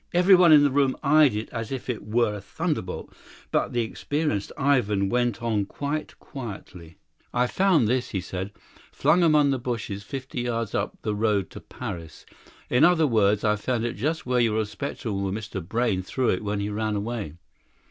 Everyone 0.15 0.51
in 0.51 0.63
the 0.63 0.71
room 0.71 0.97
eyed 1.03 1.35
it 1.35 1.47
as 1.51 1.71
if 1.71 1.87
it 1.87 2.01
were 2.03 2.33
a 2.33 2.41
thunderbolt; 2.41 3.13
but 3.51 3.71
the 3.71 3.81
experienced 3.81 4.51
Ivan 4.57 5.09
went 5.09 5.43
on 5.43 5.67
quite 5.67 6.17
quietly: 6.17 6.97
"I 7.35 7.45
found 7.45 7.87
this," 7.87 8.09
he 8.09 8.19
said, 8.19 8.51
"flung 8.91 9.21
among 9.21 9.51
the 9.51 9.59
bushes 9.59 10.01
fifty 10.01 10.41
yards 10.41 10.73
up 10.73 10.97
the 11.03 11.13
road 11.13 11.51
to 11.51 11.59
Paris. 11.59 12.25
In 12.67 12.83
other 12.83 13.05
words, 13.05 13.43
I 13.43 13.55
found 13.55 13.85
it 13.85 13.93
just 13.93 14.25
where 14.25 14.39
your 14.39 14.57
respectable 14.57 15.31
Mr. 15.31 15.63
Brayne 15.63 16.01
threw 16.01 16.29
it 16.29 16.43
when 16.43 16.61
he 16.61 16.69
ran 16.71 16.95
away." 16.95 17.35